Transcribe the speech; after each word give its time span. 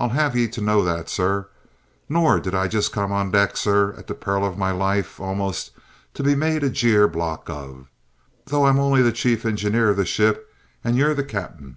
"I'll 0.00 0.08
have 0.16 0.34
ye 0.34 0.48
to 0.48 0.62
know 0.62 0.82
that, 0.82 1.10
sir. 1.10 1.46
Nor 2.08 2.40
did 2.40 2.54
I 2.54 2.68
come 2.68 3.12
on 3.12 3.30
deck, 3.30 3.54
sir, 3.54 3.92
at 3.98 4.06
the 4.06 4.14
peril 4.14 4.46
of 4.46 4.56
my 4.56 4.70
life 4.70 5.20
almost, 5.20 5.72
to 6.14 6.22
be 6.22 6.34
made 6.34 6.64
a 6.64 6.70
jeer 6.70 7.06
block 7.06 7.50
of, 7.50 7.86
though 8.46 8.64
I'm 8.64 8.78
only 8.78 9.02
the 9.02 9.12
chief 9.12 9.44
engineer 9.44 9.90
of 9.90 9.98
the 9.98 10.06
ship 10.06 10.50
and 10.82 10.96
you're 10.96 11.12
the 11.12 11.22
ca'p'en." 11.22 11.76